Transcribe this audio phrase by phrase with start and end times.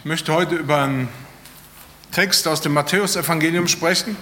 [0.00, 1.10] Ich möchte heute über einen
[2.10, 4.16] Text aus dem Matthäusevangelium sprechen.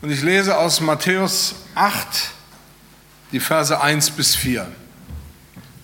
[0.00, 2.30] Und ich lese aus Matthäus 8
[3.32, 4.66] die Verse 1 bis 4.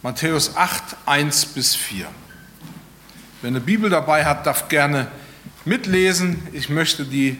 [0.00, 2.06] Matthäus 8, 1 bis 4.
[3.42, 5.08] Wer eine Bibel dabei hat, darf gerne
[5.66, 6.48] mitlesen.
[6.54, 7.36] Ich möchte die,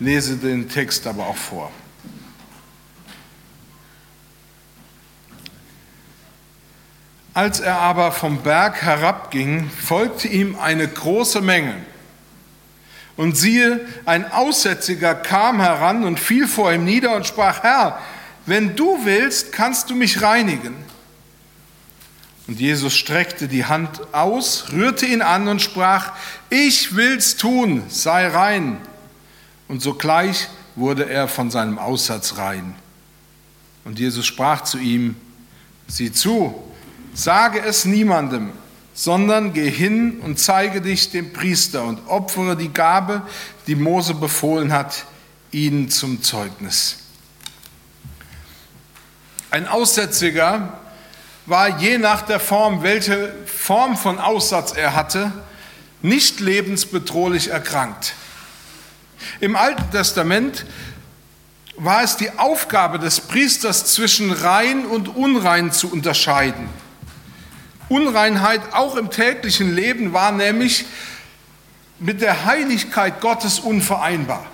[0.00, 1.72] lese den Text aber auch vor.
[7.34, 11.74] Als er aber vom Berg herabging, folgte ihm eine große Menge.
[13.16, 17.98] Und siehe, ein Aussätziger kam heran und fiel vor ihm nieder und sprach, Herr,
[18.46, 20.74] wenn du willst, kannst du mich reinigen.
[22.48, 26.12] Und Jesus streckte die Hand aus, rührte ihn an und sprach,
[26.50, 28.78] ich will's tun, sei rein.
[29.68, 32.74] Und sogleich wurde er von seinem Aussatz rein.
[33.84, 35.16] Und Jesus sprach zu ihm,
[35.86, 36.62] sieh zu,
[37.14, 38.52] Sage es niemandem,
[38.94, 43.22] sondern geh hin und zeige dich dem Priester und opfere die Gabe,
[43.66, 45.04] die Mose befohlen hat,
[45.50, 46.98] ihnen zum Zeugnis.
[49.50, 50.80] Ein Aussätziger
[51.44, 55.32] war je nach der Form, welche Form von Aussatz er hatte,
[56.00, 58.14] nicht lebensbedrohlich erkrankt.
[59.40, 60.64] Im Alten Testament
[61.76, 66.68] war es die Aufgabe des Priesters zwischen rein und unrein zu unterscheiden.
[67.92, 70.86] Unreinheit auch im täglichen Leben war nämlich
[71.98, 74.46] mit der Heiligkeit Gottes unvereinbar.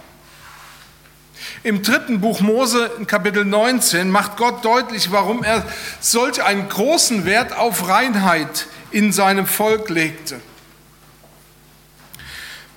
[1.62, 5.64] Im dritten Buch Mose, Kapitel 19, macht Gott deutlich, warum er
[6.00, 10.40] solch einen großen Wert auf Reinheit in seinem Volk legte.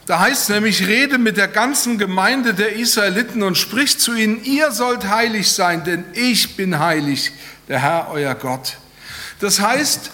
[0.06, 4.44] Da heißt es nämlich, rede mit der ganzen Gemeinde der Israeliten und sprich zu ihnen,
[4.44, 7.32] ihr sollt heilig sein, denn ich bin heilig,
[7.68, 8.78] der Herr euer Gott.
[9.40, 10.12] Das heißt,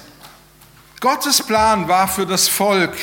[1.00, 2.96] Gottes Plan war für das Volk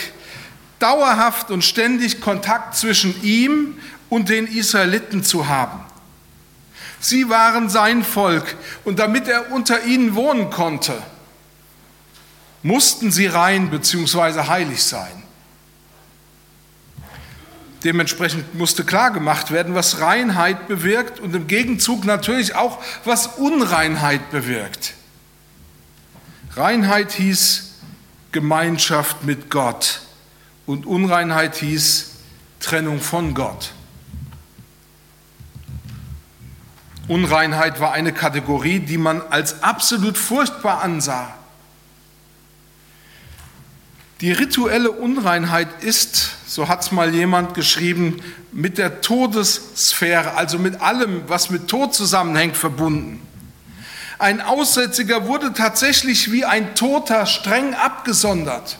[0.78, 3.78] dauerhaft und ständig Kontakt zwischen ihm
[4.08, 5.80] und den Israeliten zu haben.
[7.00, 11.00] Sie waren sein Volk und damit er unter ihnen wohnen konnte,
[12.62, 14.48] mussten sie rein bzw.
[14.48, 15.22] heilig sein.
[17.84, 24.30] Dementsprechend musste klar gemacht werden, was Reinheit bewirkt und im Gegenzug natürlich auch, was Unreinheit
[24.30, 24.94] bewirkt.
[26.56, 27.73] Reinheit hieß
[28.34, 30.00] Gemeinschaft mit Gott
[30.66, 32.16] und Unreinheit hieß
[32.58, 33.70] Trennung von Gott.
[37.06, 41.32] Unreinheit war eine Kategorie, die man als absolut furchtbar ansah.
[44.20, 50.80] Die rituelle Unreinheit ist, so hat es mal jemand geschrieben, mit der Todessphäre, also mit
[50.80, 53.22] allem, was mit Tod zusammenhängt, verbunden.
[54.18, 58.78] Ein Aussätziger wurde tatsächlich wie ein Toter streng abgesondert.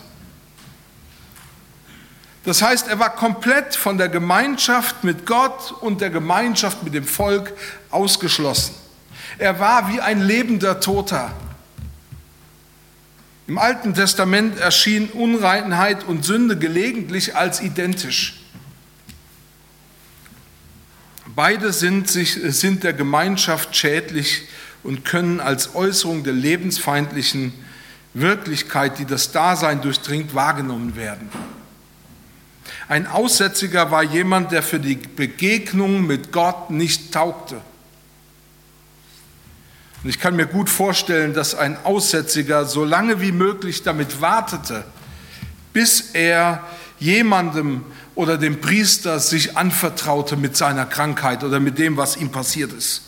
[2.45, 7.05] Das heißt, er war komplett von der Gemeinschaft mit Gott und der Gemeinschaft mit dem
[7.05, 7.51] Volk
[7.89, 8.75] ausgeschlossen.
[9.37, 11.31] Er war wie ein lebender Toter.
[13.47, 18.41] Im Alten Testament erschien Unreinheit und Sünde gelegentlich als identisch.
[21.35, 24.43] Beide sind, sich, sind der Gemeinschaft schädlich
[24.85, 27.53] und können als Äußerung der lebensfeindlichen
[28.13, 31.27] Wirklichkeit, die das Dasein durchdringt, wahrgenommen werden.
[32.87, 37.55] Ein Aussätziger war jemand, der für die Begegnung mit Gott nicht taugte.
[40.03, 44.85] Und ich kann mir gut vorstellen, dass ein Aussätziger so lange wie möglich damit wartete,
[45.73, 46.63] bis er
[46.99, 52.71] jemandem oder dem Priester sich anvertraute mit seiner Krankheit oder mit dem, was ihm passiert
[52.71, 53.01] ist.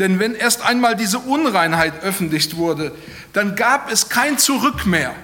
[0.00, 2.92] Denn wenn erst einmal diese Unreinheit öffentlich wurde,
[3.34, 5.14] dann gab es kein Zurück mehr.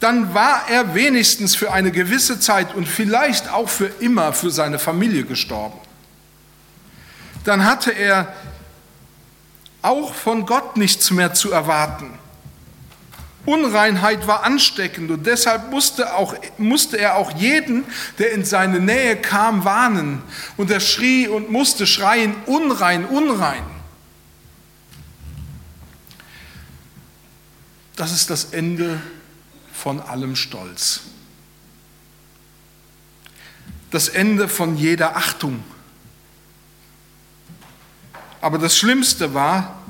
[0.00, 4.78] Dann war er wenigstens für eine gewisse Zeit und vielleicht auch für immer für seine
[4.78, 5.78] Familie gestorben.
[7.44, 8.34] Dann hatte er
[9.80, 12.18] auch von Gott nichts mehr zu erwarten.
[13.44, 17.84] Unreinheit war ansteckend und deshalb musste, auch, musste er auch jeden,
[18.18, 20.22] der in seine Nähe kam, warnen.
[20.56, 23.64] Und er schrie und musste schreien, unrein, unrein.
[27.96, 29.00] Das ist das Ende
[29.72, 31.00] von allem Stolz.
[33.90, 35.64] Das Ende von jeder Achtung.
[38.40, 39.81] Aber das Schlimmste war,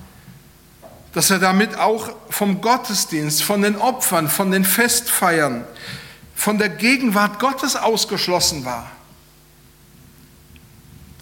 [1.12, 5.64] dass er damit auch vom Gottesdienst, von den Opfern, von den Festfeiern,
[6.34, 8.90] von der Gegenwart Gottes ausgeschlossen war.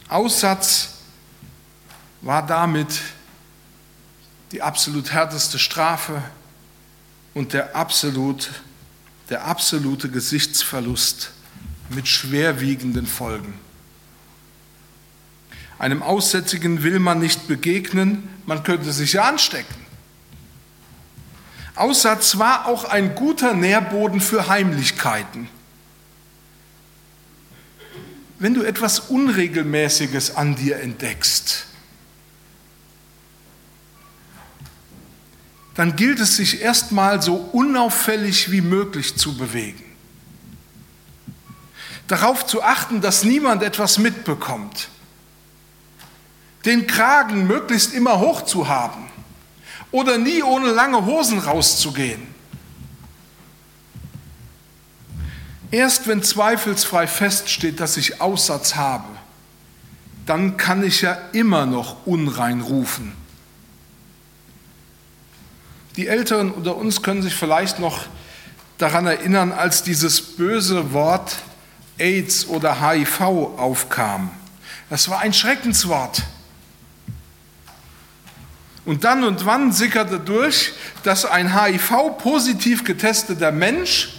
[0.09, 0.91] Aussatz
[2.21, 3.01] war damit
[4.53, 6.23] die absolut härteste Strafe,
[7.35, 8.51] und der, absolut,
[9.29, 11.31] der absolute Gesichtsverlust
[11.91, 13.55] mit schwerwiegenden Folgen.
[15.79, 19.75] Einem Aussätzigen will man nicht begegnen, man könnte sich ja anstecken.
[21.81, 25.49] Aussatz war auch ein guter Nährboden für Heimlichkeiten.
[28.39, 31.67] Wenn du etwas Unregelmäßiges an dir entdeckst,
[35.75, 39.85] dann gilt es sich erstmal so unauffällig wie möglich zu bewegen.
[42.09, 44.89] Darauf zu achten, dass niemand etwas mitbekommt.
[46.67, 49.11] Den Kragen möglichst immer hoch zu haben
[49.93, 52.23] oder nie ohne lange Hosen rauszugehen.
[55.71, 59.09] Erst wenn zweifelsfrei feststeht, dass ich Aussatz habe,
[60.27, 63.13] dann kann ich ja immer noch unrein rufen.
[65.97, 68.05] Die Älteren unter uns können sich vielleicht noch
[68.79, 71.37] daran erinnern, als dieses böse Wort
[71.99, 74.31] AIDS oder HIV aufkam.
[74.89, 76.23] Das war ein Schreckenswort.
[78.85, 80.73] Und dann und wann sickerte durch,
[81.03, 84.11] dass ein HIV-positiv getesteter Mensch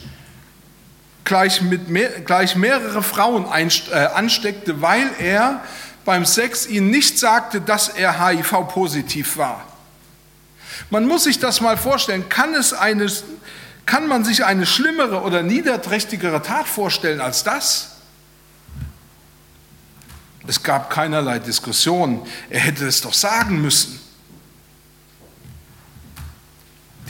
[1.24, 5.64] gleich, mit mehr, gleich mehrere Frauen äh, ansteckte, weil er
[6.04, 9.66] beim Sex ihnen nicht sagte, dass er HIV-positiv war.
[10.90, 12.28] Man muss sich das mal vorstellen.
[12.28, 13.08] Kann, es eine,
[13.86, 17.92] kann man sich eine schlimmere oder niederträchtigere Tat vorstellen als das?
[20.48, 22.28] Es gab keinerlei Diskussion.
[22.50, 24.01] Er hätte es doch sagen müssen.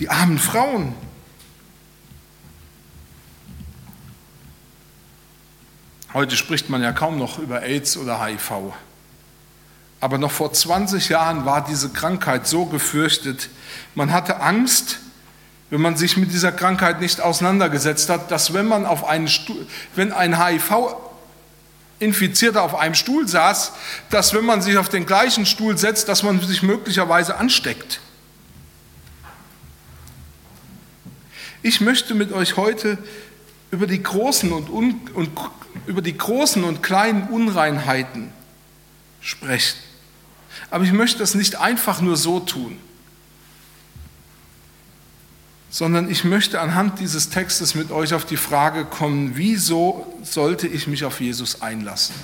[0.01, 0.93] Die armen Frauen,
[6.13, 8.73] Heute spricht man ja kaum noch über AIDS oder HIV.
[10.01, 13.47] Aber noch vor 20 Jahren war diese Krankheit so gefürchtet,
[13.95, 14.99] man hatte Angst,
[15.69, 19.65] wenn man sich mit dieser Krankheit nicht auseinandergesetzt hat, dass wenn man auf einen Stuhl,
[19.95, 23.71] wenn ein HIV-Infizierter auf einem Stuhl saß,
[24.09, 28.01] dass wenn man sich auf den gleichen Stuhl setzt, dass man sich möglicherweise ansteckt.
[31.63, 32.97] Ich möchte mit euch heute
[33.69, 35.29] über die großen und, un, und
[35.87, 38.31] über die großen und kleinen Unreinheiten
[39.21, 39.77] sprechen.
[40.69, 42.77] Aber ich möchte das nicht einfach nur so tun,
[45.69, 50.87] sondern ich möchte anhand dieses Textes mit euch auf die Frage kommen, wieso sollte ich
[50.87, 52.15] mich auf Jesus einlassen?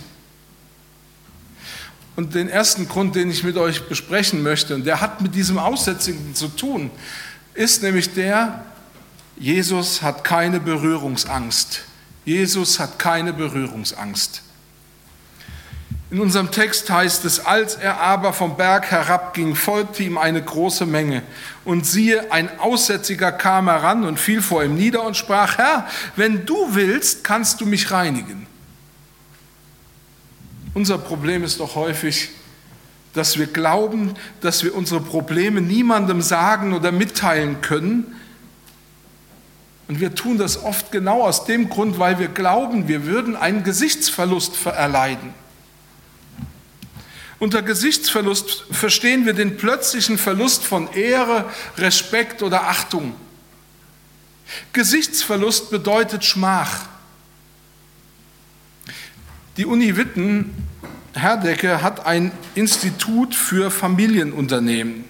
[2.17, 5.59] Und den ersten Grund, den ich mit euch besprechen möchte, und der hat mit diesem
[5.59, 6.89] Aussätzigen zu tun,
[7.53, 8.65] ist nämlich der,
[9.39, 11.81] Jesus hat keine Berührungsangst.
[12.25, 14.41] Jesus hat keine Berührungsangst.
[16.09, 20.85] In unserem Text heißt es, als er aber vom Berg herabging, folgte ihm eine große
[20.85, 21.21] Menge.
[21.65, 26.45] Und siehe, ein Aussätziger kam heran und fiel vor ihm nieder und sprach, Herr, wenn
[26.45, 28.47] du willst, kannst du mich reinigen.
[30.73, 32.29] Unser Problem ist doch häufig,
[33.13, 38.16] dass wir glauben, dass wir unsere Probleme niemandem sagen oder mitteilen können,
[39.87, 43.63] und wir tun das oft genau aus dem Grund, weil wir glauben, wir würden einen
[43.63, 45.33] Gesichtsverlust erleiden.
[47.39, 51.45] Unter Gesichtsverlust verstehen wir den plötzlichen Verlust von Ehre,
[51.77, 53.15] Respekt oder Achtung.
[54.73, 56.87] Gesichtsverlust bedeutet Schmach.
[59.57, 60.53] Die Uni Witten,
[61.13, 65.05] Herdecke, hat ein Institut für Familienunternehmen.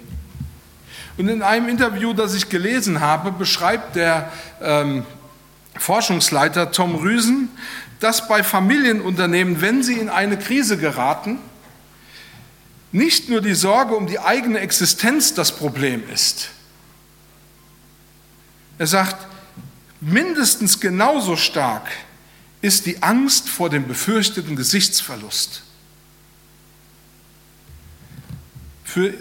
[1.17, 4.31] Und in einem Interview, das ich gelesen habe, beschreibt der
[4.62, 5.05] ähm,
[5.77, 7.50] Forschungsleiter Tom Rüsen,
[8.00, 11.39] dass bei Familienunternehmen, wenn sie in eine Krise geraten,
[12.91, 16.50] nicht nur die Sorge um die eigene Existenz das Problem ist.
[18.77, 19.27] Er sagt,
[20.00, 21.89] mindestens genauso stark
[22.62, 25.63] ist die Angst vor dem befürchteten Gesichtsverlust.
[28.83, 29.13] Für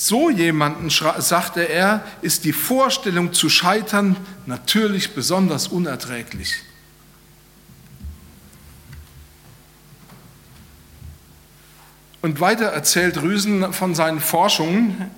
[0.00, 4.16] so jemanden, sagte er, ist die Vorstellung zu scheitern
[4.46, 6.54] natürlich besonders unerträglich.
[12.22, 15.10] Und weiter erzählt Rüsen von seinen Forschungen,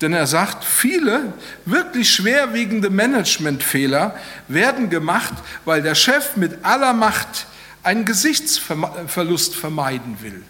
[0.00, 1.32] denn er sagt, viele
[1.64, 4.16] wirklich schwerwiegende Managementfehler
[4.46, 7.48] werden gemacht, weil der Chef mit aller Macht
[7.82, 10.44] einen Gesichtsverlust vermeiden will.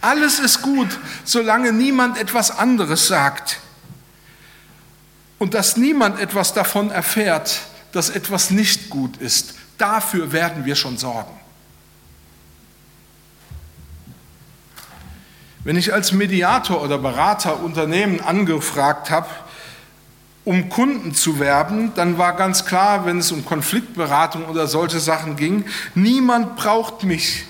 [0.00, 0.88] Alles ist gut,
[1.24, 3.60] solange niemand etwas anderes sagt.
[5.38, 7.60] Und dass niemand etwas davon erfährt,
[7.92, 9.54] dass etwas nicht gut ist.
[9.78, 11.38] Dafür werden wir schon sorgen.
[15.64, 19.26] Wenn ich als Mediator oder Berater Unternehmen angefragt habe,
[20.44, 25.34] um Kunden zu werben, dann war ganz klar, wenn es um Konfliktberatung oder solche Sachen
[25.34, 25.64] ging,
[25.96, 27.46] niemand braucht mich,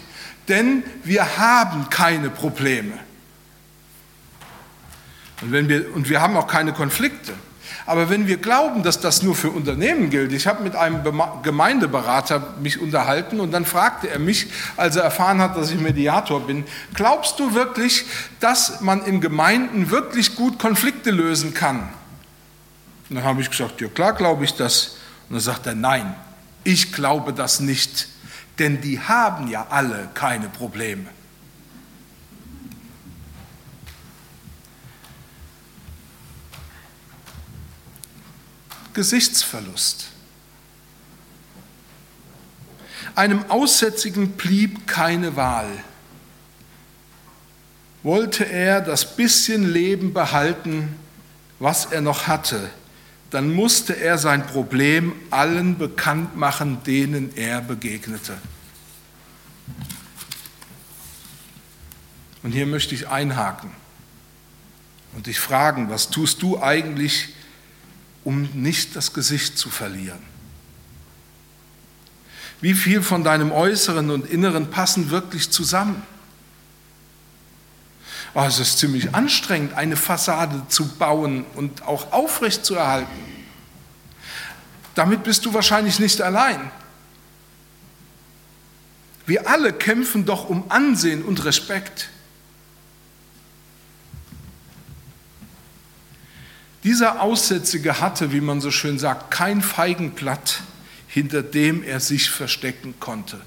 [0.49, 2.95] denn wir haben keine Probleme.
[5.43, 7.35] Und, wenn wir, und wir haben auch keine Konflikte.
[7.87, 11.03] Aber wenn wir glauben, dass das nur für Unternehmen gilt, ich habe mit einem
[11.45, 16.45] Gemeindeberater mich unterhalten und dann fragte er mich, als er erfahren hat, dass ich Mediator
[16.45, 18.05] bin, glaubst du wirklich,
[18.41, 21.89] dass man in Gemeinden wirklich gut Konflikte lösen kann?
[23.09, 24.97] Und dann habe ich gesagt, ja klar glaube ich das.
[25.29, 26.17] Und dann sagt er, nein,
[26.65, 28.09] ich glaube das nicht,
[28.59, 31.07] denn die haben ja alle keine Probleme.
[38.95, 40.09] Gesichtsverlust.
[43.15, 45.69] Einem Aussätzigen blieb keine Wahl.
[48.03, 50.97] Wollte er das bisschen Leben behalten,
[51.59, 52.71] was er noch hatte,
[53.37, 58.39] dann musste er sein Problem allen bekannt machen, denen er begegnete.
[62.43, 63.73] Und hier möchte ich einhaken
[65.15, 67.35] und dich fragen, was tust du eigentlich
[68.25, 70.23] um nicht das Gesicht zu verlieren.
[72.63, 76.03] Wie viel von deinem Äußeren und Inneren passen wirklich zusammen?
[78.39, 83.09] Oh, es ist ziemlich anstrengend, eine Fassade zu bauen und auch aufrecht zu erhalten.
[84.95, 86.71] Damit bist du wahrscheinlich nicht allein.
[89.25, 92.11] Wir alle kämpfen doch um Ansehen und Respekt.
[96.85, 100.61] Dieser Aussätzige hatte, wie man so schön sagt, kein Feigenblatt,
[101.09, 103.41] hinter dem er sich verstecken konnte.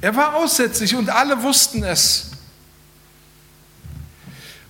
[0.00, 2.30] Er war aussätzig und alle wussten es.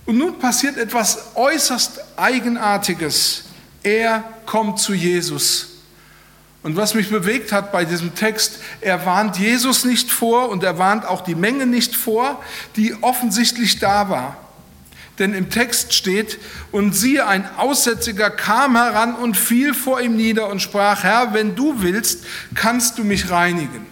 [0.07, 3.45] Und nun passiert etwas äußerst Eigenartiges.
[3.83, 5.69] Er kommt zu Jesus.
[6.63, 10.79] Und was mich bewegt hat bei diesem Text, er warnt Jesus nicht vor und er
[10.79, 12.43] warnt auch die Menge nicht vor,
[12.77, 14.37] die offensichtlich da war.
[15.19, 16.39] Denn im Text steht,
[16.73, 21.55] und siehe, ein Aussätziger kam heran und fiel vor ihm nieder und sprach, Herr, wenn
[21.55, 23.87] du willst, kannst du mich reinigen.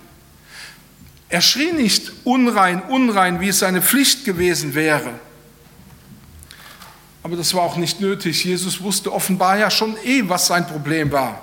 [1.29, 5.11] Er schrie nicht unrein, unrein, wie es seine Pflicht gewesen wäre.
[7.23, 8.45] Aber das war auch nicht nötig.
[8.45, 11.41] Jesus wusste offenbar ja schon eh, was sein Problem war.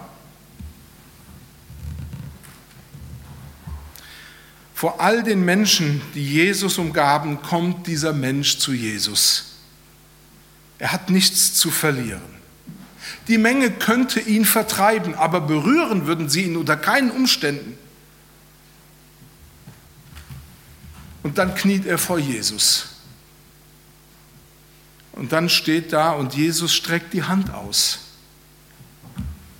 [4.74, 9.58] Vor all den Menschen, die Jesus umgaben, kommt dieser Mensch zu Jesus.
[10.78, 12.22] Er hat nichts zu verlieren.
[13.28, 17.78] Die Menge könnte ihn vertreiben, aber berühren würden sie ihn unter keinen Umständen.
[21.24, 22.99] Und dann kniet er vor Jesus.
[25.20, 28.00] Und dann steht da und Jesus streckt die Hand aus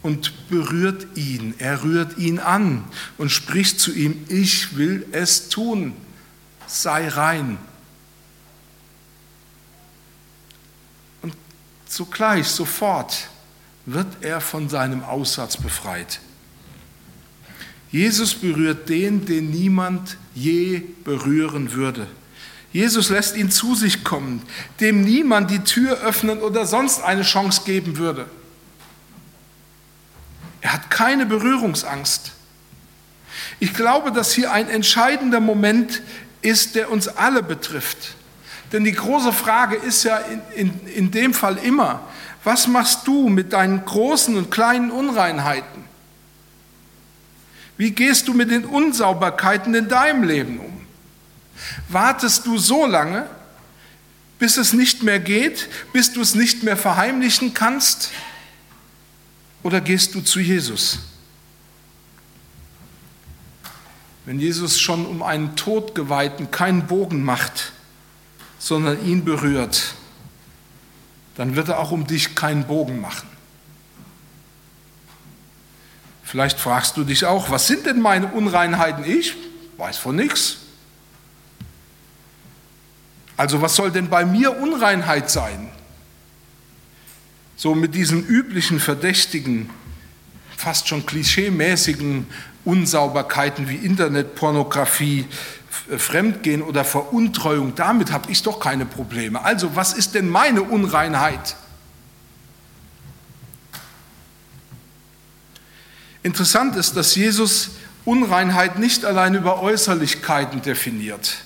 [0.02, 1.54] und berührt ihn.
[1.58, 2.86] Er rührt ihn an
[3.18, 5.94] und spricht zu ihm, ich will es tun,
[6.66, 7.58] sei rein.
[11.88, 13.28] Zugleich, sofort
[13.86, 16.22] wird er von seinem Aussatz befreit.
[17.92, 22.08] Jesus berührt den, den niemand je berühren würde.
[22.72, 24.44] Jesus lässt ihn zu sich kommen,
[24.80, 28.28] dem niemand die Tür öffnen oder sonst eine Chance geben würde.
[30.62, 32.34] Er hat keine Berührungsangst.
[33.60, 36.02] Ich glaube, dass hier ein entscheidender Moment
[36.42, 38.16] ist, der uns alle betrifft.
[38.72, 42.02] Denn die große Frage ist ja in, in, in dem Fall immer,
[42.44, 45.84] was machst du mit deinen großen und kleinen Unreinheiten?
[47.78, 50.79] Wie gehst du mit den Unsauberkeiten in deinem Leben um?
[51.88, 53.30] Wartest du so lange,
[54.40, 58.12] bis es nicht mehr geht, bis du es nicht mehr verheimlichen kannst?
[59.64, 61.00] Oder gehst du zu Jesus?
[64.26, 67.74] Wenn Jesus schon um einen Todgeweihten keinen Bogen macht,
[68.60, 69.96] sondern ihn berührt,
[71.36, 73.28] dann wird er auch um dich keinen Bogen machen.
[76.24, 79.04] Vielleicht fragst du dich auch, was sind denn meine Unreinheiten?
[79.04, 79.36] Ich
[79.78, 80.58] weiß von nichts.
[83.40, 85.70] Also was soll denn bei mir Unreinheit sein?
[87.56, 89.70] So mit diesen üblichen verdächtigen,
[90.58, 92.28] fast schon klischeemäßigen
[92.66, 95.26] Unsauberkeiten wie Internetpornografie,
[95.98, 99.42] Fremdgehen oder Veruntreuung, damit habe ich doch keine Probleme.
[99.42, 101.56] Also was ist denn meine Unreinheit?
[106.24, 107.70] Interessant ist, dass Jesus
[108.04, 111.46] Unreinheit nicht allein über Äußerlichkeiten definiert.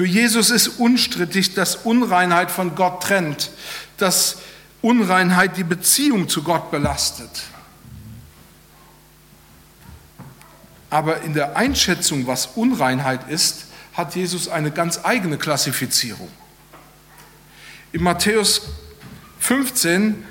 [0.00, 3.50] Für Jesus ist unstrittig, dass Unreinheit von Gott trennt,
[3.98, 4.38] dass
[4.80, 7.28] Unreinheit die Beziehung zu Gott belastet.
[10.88, 16.30] Aber in der Einschätzung, was Unreinheit ist, hat Jesus eine ganz eigene Klassifizierung.
[17.92, 18.62] In Matthäus
[19.40, 20.24] 15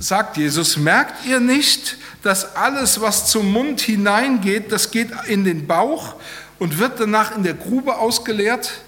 [0.00, 5.68] sagt Jesus, merkt ihr nicht, dass alles, was zum Mund hineingeht, das geht in den
[5.68, 6.16] Bauch
[6.62, 8.82] und wird danach in der Grube ausgeleert?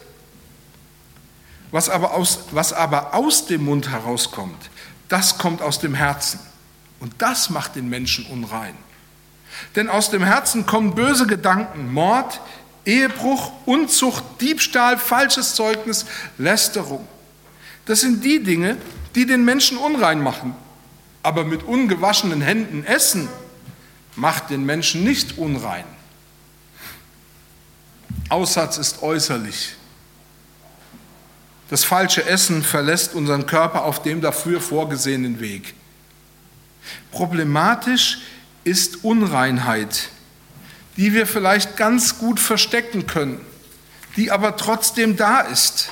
[1.73, 4.71] Was aber aus, was aber aus dem Mund herauskommt,
[5.09, 6.39] das kommt aus dem Herzen.
[7.01, 8.77] Und das macht den Menschen unrein.
[9.75, 12.41] Denn aus dem Herzen kommen böse Gedanken, Mord,
[12.87, 16.07] Ehebruch, Unzucht, Diebstahl, falsches Zeugnis,
[16.39, 17.05] Lästerung.
[17.87, 18.77] Das sind die Dinge,
[19.17, 20.55] die den Menschen unrein machen.
[21.25, 23.29] Aber mit ungewaschenen Händen essen
[24.15, 25.87] macht den Menschen nicht unrein.
[28.29, 29.75] Aussatz ist äußerlich.
[31.71, 35.75] Das falsche Essen verlässt unseren Körper auf dem dafür vorgesehenen Weg.
[37.11, 38.19] Problematisch
[38.65, 40.11] ist Unreinheit,
[40.97, 43.41] die wir vielleicht ganz gut verstecken können,
[44.17, 45.91] die aber trotzdem da ist.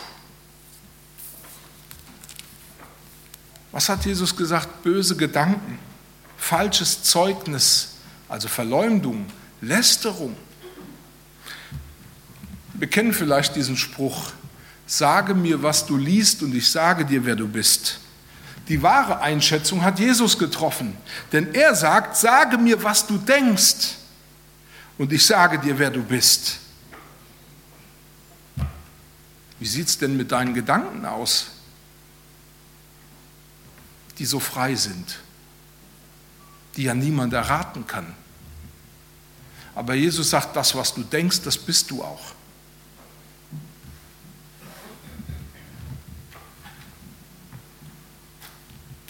[3.73, 4.83] Was hat Jesus gesagt?
[4.83, 5.79] Böse Gedanken,
[6.37, 7.95] falsches Zeugnis,
[8.29, 9.27] also Verleumdung,
[9.62, 10.37] Lästerung.
[12.75, 14.33] Wir kennen vielleicht diesen Spruch,
[14.87, 18.00] sage mir, was du liest und ich sage dir, wer du bist.
[18.69, 20.97] Die wahre Einschätzung hat Jesus getroffen,
[21.33, 23.97] denn er sagt, sage mir, was du denkst
[24.99, 26.59] und ich sage dir, wer du bist.
[29.59, 31.52] Wie sieht es denn mit deinen Gedanken aus?
[34.19, 35.19] die so frei sind,
[36.76, 38.14] die ja niemand erraten kann.
[39.75, 42.33] Aber Jesus sagt, das, was du denkst, das bist du auch.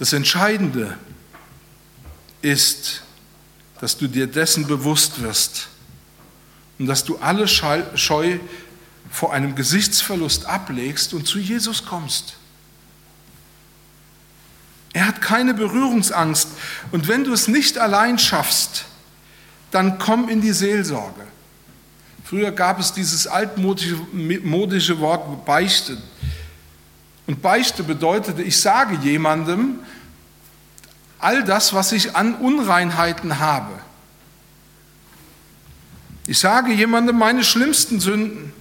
[0.02, 0.99] Das Entscheidende
[2.40, 3.02] ist,
[3.80, 5.69] dass du dir dessen bewusst wirst
[6.80, 8.41] und dass du alle Scheu
[9.12, 12.34] vor einem Gesichtsverlust ablegst und zu Jesus kommst.
[14.93, 16.49] Er hat keine Berührungsangst.
[16.91, 18.86] Und wenn du es nicht allein schaffst,
[19.71, 21.28] dann komm in die Seelsorge.
[22.25, 25.97] Früher gab es dieses altmodische Wort Beichte.
[27.26, 29.78] Und Beichte bedeutete, ich sage jemandem
[31.19, 33.73] all das, was ich an Unreinheiten habe.
[36.26, 38.52] Ich sage jemandem meine schlimmsten Sünden.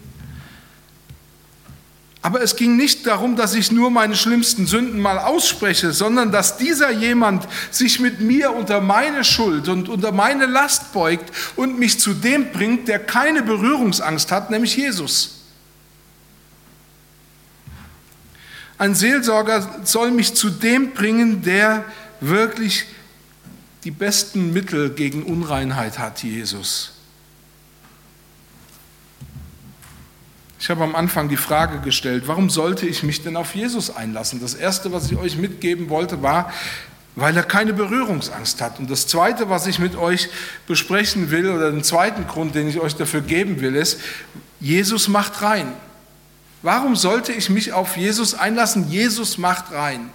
[2.24, 6.58] Aber es ging nicht darum, dass ich nur meine schlimmsten Sünden mal ausspreche, sondern dass
[6.58, 12.00] dieser jemand sich mit mir unter meine Schuld und unter meine Last beugt und mich
[12.00, 15.41] zu dem bringt, der keine Berührungsangst hat, nämlich Jesus.
[18.82, 21.86] Ein Seelsorger soll mich zu dem bringen, der
[22.20, 22.86] wirklich
[23.84, 26.94] die besten Mittel gegen Unreinheit hat, Jesus.
[30.60, 34.42] Ich habe am Anfang die Frage gestellt, warum sollte ich mich denn auf Jesus einlassen?
[34.42, 36.52] Das Erste, was ich euch mitgeben wollte, war,
[37.16, 38.80] weil er keine Berührungsangst hat.
[38.80, 40.28] Und das Zweite, was ich mit euch
[40.66, 44.00] besprechen will, oder den zweiten Grund, den ich euch dafür geben will, ist,
[44.60, 45.72] Jesus macht rein.
[46.62, 48.90] Warum sollte ich mich auf Jesus einlassen?
[48.90, 50.10] Jesus macht rein.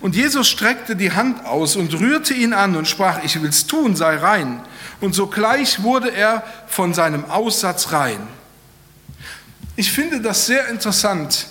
[0.00, 3.94] Und Jesus streckte die Hand aus und rührte ihn an und sprach, ich will's tun,
[3.94, 4.60] sei rein.
[5.00, 8.20] Und sogleich wurde er von seinem Aussatz rein.
[9.76, 11.46] Ich finde das sehr interessant,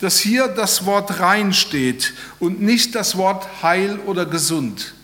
[0.00, 4.94] dass hier das Wort rein steht und nicht das Wort heil oder gesund.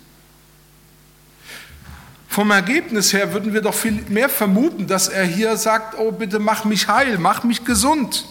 [2.31, 6.39] Vom Ergebnis her würden wir doch viel mehr vermuten, dass er hier sagt, oh bitte
[6.39, 8.25] mach mich heil, mach mich gesund,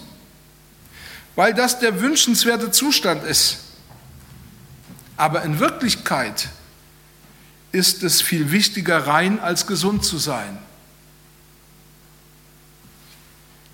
[1.36, 3.58] weil das der wünschenswerte Zustand ist.
[5.18, 6.48] Aber in Wirklichkeit
[7.74, 10.58] ist es viel wichtiger, rein als gesund zu sein.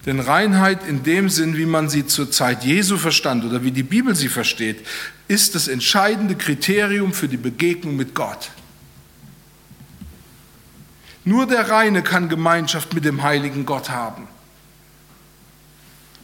[0.07, 3.83] Denn Reinheit in dem Sinn, wie man sie zur Zeit Jesu verstand oder wie die
[3.83, 4.87] Bibel sie versteht,
[5.27, 8.49] ist das entscheidende Kriterium für die Begegnung mit Gott.
[11.25, 14.27] Nur der Reine kann Gemeinschaft mit dem heiligen Gott haben.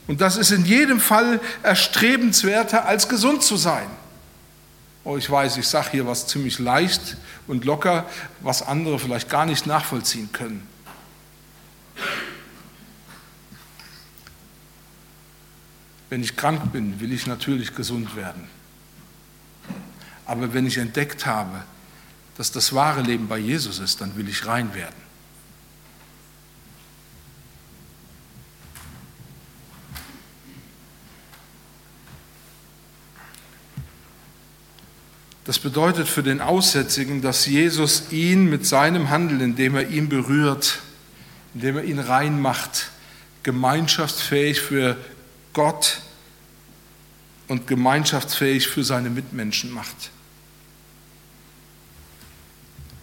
[0.07, 3.87] Und das ist in jedem Fall erstrebenswerter, als gesund zu sein.
[5.03, 8.05] Oh, ich weiß, ich sage hier was ziemlich leicht und locker,
[8.41, 10.67] was andere vielleicht gar nicht nachvollziehen können.
[16.09, 18.47] Wenn ich krank bin, will ich natürlich gesund werden.
[20.25, 21.63] Aber wenn ich entdeckt habe,
[22.41, 24.95] dass das wahre Leben bei Jesus ist, dann will ich rein werden.
[35.43, 40.80] Das bedeutet für den Aussätzigen, dass Jesus ihn mit seinem Handeln, indem er ihn berührt,
[41.54, 42.89] indem er ihn reinmacht,
[43.43, 44.97] gemeinschaftsfähig für
[45.54, 46.01] Gott
[47.47, 50.10] und gemeinschaftsfähig für seine Mitmenschen macht.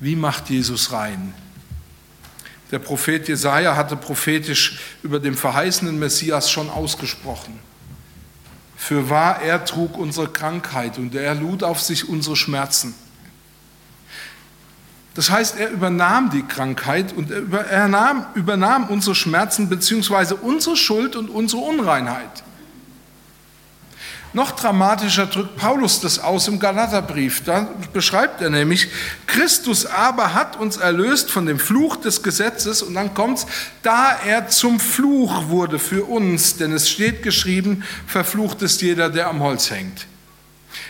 [0.01, 1.35] Wie macht Jesus rein?
[2.71, 7.59] Der Prophet Jesaja hatte prophetisch über den verheißenen Messias schon ausgesprochen.
[8.77, 12.95] Für wahr, er trug unsere Krankheit und er lud auf sich unsere Schmerzen.
[15.15, 20.35] Das heißt, er übernahm die Krankheit und er übernahm, übernahm unsere Schmerzen bzw.
[20.35, 22.45] unsere Schuld und unsere Unreinheit.
[24.35, 27.45] Noch dramatischer drückt Paulus das aus im Galaterbrief.
[27.45, 28.89] Da beschreibt er nämlich,
[29.27, 33.47] Christus aber hat uns erlöst von dem Fluch des Gesetzes und dann kommt's,
[33.83, 39.29] da er zum Fluch wurde für uns, denn es steht geschrieben, verflucht ist jeder, der
[39.29, 40.07] am Holz hängt.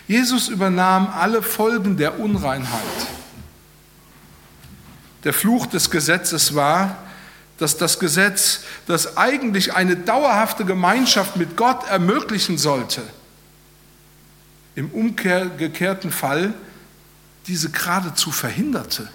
[0.09, 2.83] Jesus übernahm alle Folgen der Unreinheit.
[5.23, 6.97] Der Fluch des Gesetzes war,
[7.59, 13.03] dass das Gesetz, das eigentlich eine dauerhafte Gemeinschaft mit Gott ermöglichen sollte,
[14.79, 16.55] im umgekehrten Fall
[17.49, 19.09] diese geradezu verhinderte.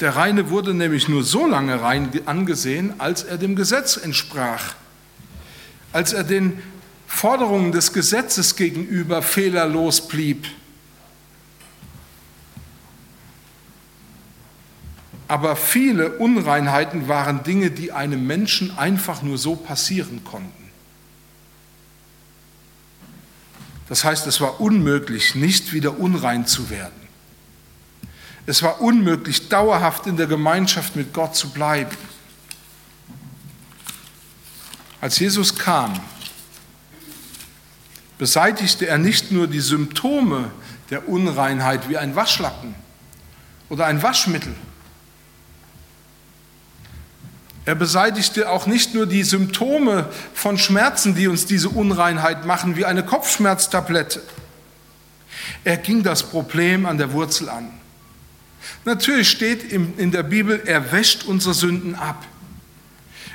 [0.00, 4.74] Der Reine wurde nämlich nur so lange rein angesehen, als er dem Gesetz entsprach,
[5.94, 6.62] als er den
[7.06, 10.46] Forderungen des Gesetzes gegenüber fehlerlos blieb.
[15.28, 20.52] Aber viele Unreinheiten waren Dinge, die einem Menschen einfach nur so passieren konnten.
[23.88, 27.08] Das heißt, es war unmöglich, nicht wieder unrein zu werden.
[28.46, 31.96] Es war unmöglich, dauerhaft in der Gemeinschaft mit Gott zu bleiben.
[35.00, 36.00] Als Jesus kam,
[38.16, 40.50] beseitigte er nicht nur die Symptome
[40.90, 42.74] der Unreinheit wie ein Waschlappen
[43.68, 44.54] oder ein Waschmittel,
[47.68, 52.86] er beseitigte auch nicht nur die Symptome von Schmerzen, die uns diese Unreinheit machen, wie
[52.86, 54.22] eine Kopfschmerztablette.
[55.64, 57.68] Er ging das Problem an der Wurzel an.
[58.86, 62.24] Natürlich steht in der Bibel, er wäscht unsere Sünden ab.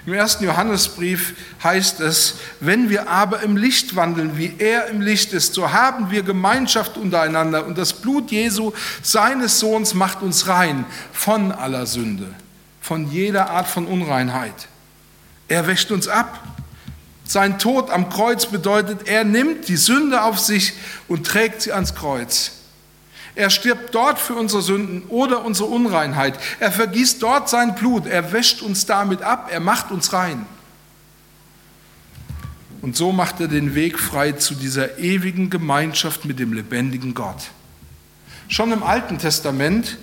[0.08, 5.32] Im ersten Johannesbrief heißt es, wenn wir aber im Licht wandeln, wie er im Licht
[5.34, 10.86] ist, so haben wir Gemeinschaft untereinander und das Blut Jesu, seines Sohns, macht uns rein
[11.12, 12.34] von aller Sünde
[12.84, 14.68] von jeder Art von Unreinheit.
[15.48, 16.44] Er wäscht uns ab.
[17.24, 20.74] Sein Tod am Kreuz bedeutet, er nimmt die Sünde auf sich
[21.08, 22.52] und trägt sie ans Kreuz.
[23.36, 26.38] Er stirbt dort für unsere Sünden oder unsere Unreinheit.
[26.60, 28.06] Er vergießt dort sein Blut.
[28.06, 29.48] Er wäscht uns damit ab.
[29.50, 30.46] Er macht uns rein.
[32.82, 37.44] Und so macht er den Weg frei zu dieser ewigen Gemeinschaft mit dem lebendigen Gott.
[38.50, 39.98] Schon im Alten Testament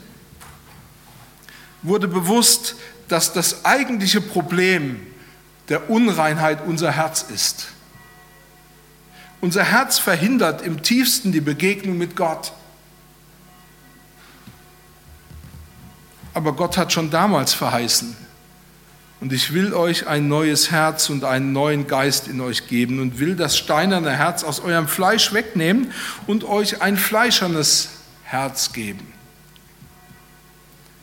[1.83, 2.77] wurde bewusst,
[3.09, 5.07] dass das eigentliche Problem
[5.69, 7.69] der Unreinheit unser Herz ist.
[9.41, 12.53] Unser Herz verhindert im tiefsten die Begegnung mit Gott.
[16.35, 18.17] Aber Gott hat schon damals verheißen,
[19.21, 23.19] und ich will euch ein neues Herz und einen neuen Geist in euch geben und
[23.19, 25.93] will das steinerne Herz aus eurem Fleisch wegnehmen
[26.27, 27.91] und euch ein fleischernes
[28.25, 29.20] Herz geben.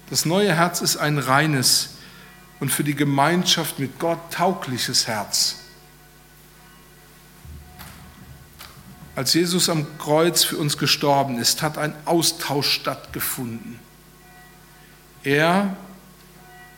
[0.09, 1.89] Das neue Herz ist ein reines
[2.59, 5.57] und für die Gemeinschaft mit Gott taugliches Herz.
[9.15, 13.79] Als Jesus am Kreuz für uns gestorben ist, hat ein Austausch stattgefunden.
[15.23, 15.75] Er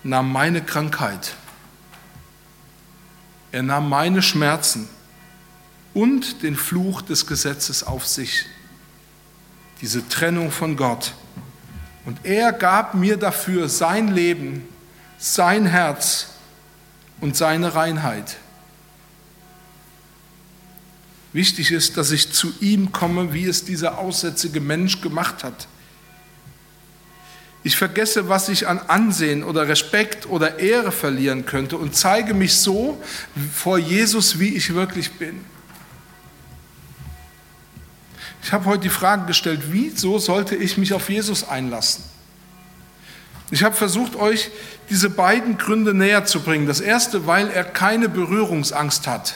[0.04, 1.36] nahm meine Krankheit,
[3.52, 4.88] er nahm meine Schmerzen
[5.94, 8.46] und den Fluch des Gesetzes auf sich,
[9.82, 11.14] diese Trennung von Gott.
[12.06, 14.68] Und er gab mir dafür sein Leben,
[15.18, 16.28] sein Herz
[17.22, 18.38] und seine Reinheit.
[21.34, 25.68] Wichtig ist, dass ich zu ihm komme, wie es dieser aussätzige Mensch gemacht hat.
[27.64, 32.56] Ich vergesse, was ich an Ansehen oder Respekt oder Ehre verlieren könnte und zeige mich
[32.56, 33.02] so
[33.54, 35.42] vor Jesus, wie ich wirklich bin.
[38.42, 42.04] Ich habe heute die Frage gestellt, wieso sollte ich mich auf Jesus einlassen?
[43.52, 44.52] Ich habe versucht, euch
[44.90, 46.68] diese beiden Gründe näher zu bringen.
[46.68, 49.36] Das erste, weil er keine Berührungsangst hat.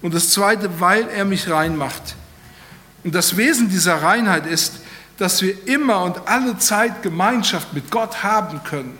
[0.00, 2.16] Und das zweite, weil er mich reinmacht.
[3.04, 4.80] Und das Wesen dieser Reinheit ist,
[5.18, 8.98] dass wir immer und alle Zeit Gemeinschaft mit Gott haben können.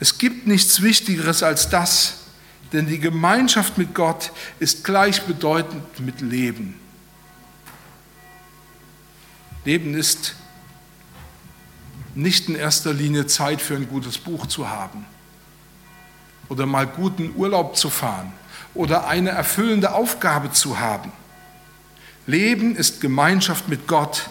[0.00, 2.23] Es gibt nichts Wichtigeres als das,
[2.74, 6.78] denn die Gemeinschaft mit Gott ist gleichbedeutend mit Leben.
[9.64, 10.34] Leben ist
[12.14, 15.06] nicht in erster Linie Zeit für ein gutes Buch zu haben
[16.48, 18.32] oder mal guten Urlaub zu fahren
[18.74, 21.12] oder eine erfüllende Aufgabe zu haben.
[22.26, 24.28] Leben ist Gemeinschaft mit Gott.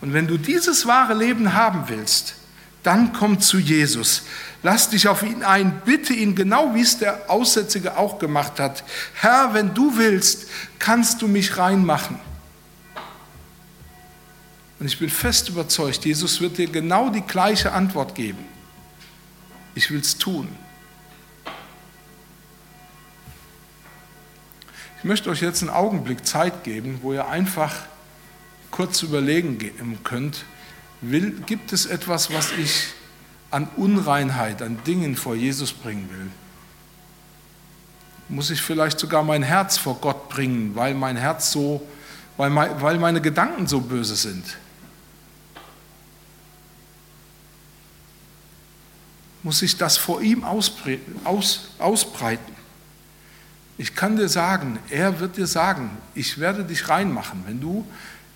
[0.00, 2.34] Und wenn du dieses wahre Leben haben willst,
[2.82, 4.22] dann komm zu Jesus.
[4.62, 8.84] Lass dich auf ihn ein, bitte ihn, genau wie es der Aussätzige auch gemacht hat.
[9.14, 12.18] Herr, wenn du willst, kannst du mich reinmachen.
[14.80, 18.44] Und ich bin fest überzeugt, Jesus wird dir genau die gleiche Antwort geben.
[19.74, 20.48] Ich will es tun.
[24.98, 27.74] Ich möchte euch jetzt einen Augenblick Zeit geben, wo ihr einfach
[28.70, 29.58] kurz überlegen
[30.02, 30.44] könnt,
[31.00, 32.88] will, gibt es etwas, was ich
[33.50, 36.30] an Unreinheit, an Dingen vor Jesus bringen will?
[38.28, 41.86] Muss ich vielleicht sogar mein Herz vor Gott bringen, weil mein Herz so,
[42.36, 44.44] weil, weil meine Gedanken so böse sind?
[49.42, 51.16] Muss ich das vor ihm ausbreiten?
[53.78, 57.86] Ich kann dir sagen, er wird dir sagen, ich werde dich reinmachen, wenn du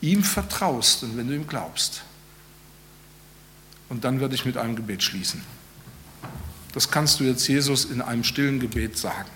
[0.01, 2.03] ihm vertraust und wenn du ihm glaubst.
[3.93, 5.43] Und dann werde ich mit einem Gebet schließen.
[6.73, 9.29] Das kannst du jetzt Jesus in einem stillen Gebet sagen.